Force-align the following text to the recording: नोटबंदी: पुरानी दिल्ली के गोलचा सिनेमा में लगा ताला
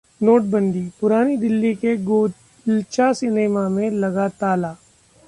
नोटबंदी: 0.21 0.81
पुरानी 1.01 1.35
दिल्ली 1.37 1.73
के 1.75 1.95
गोलचा 2.03 3.11
सिनेमा 3.13 3.67
में 3.69 3.89
लगा 3.91 4.27
ताला 4.41 4.75